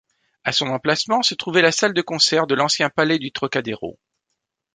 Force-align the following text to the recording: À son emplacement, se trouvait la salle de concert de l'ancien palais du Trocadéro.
À 0.43 0.51
son 0.51 0.69
emplacement, 0.69 1.21
se 1.21 1.35
trouvait 1.35 1.61
la 1.61 1.71
salle 1.71 1.93
de 1.93 2.01
concert 2.01 2.47
de 2.47 2.55
l'ancien 2.55 2.89
palais 2.89 3.19
du 3.19 3.31
Trocadéro. 3.31 3.99